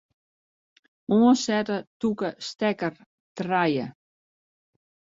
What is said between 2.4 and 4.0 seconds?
stekker trije.